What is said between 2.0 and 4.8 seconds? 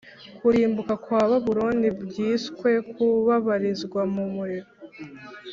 byiswe kubabarizwa mu muriro